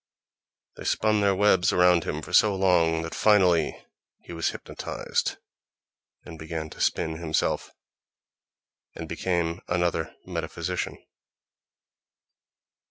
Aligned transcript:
They 0.77 0.83
spun 0.83 1.21
their 1.21 1.35
webs 1.35 1.71
around 1.71 2.05
him 2.05 2.23
for 2.23 2.33
so 2.33 2.55
long 2.55 3.03
that 3.03 3.13
finally 3.13 3.85
he 4.23 4.33
was 4.33 4.49
hypnotized, 4.49 5.37
and 6.25 6.39
began 6.39 6.71
to 6.71 6.81
spin 6.81 7.17
himself, 7.17 7.69
and 8.95 9.07
became 9.07 9.61
another 9.67 10.15
metaphysician. 10.25 10.97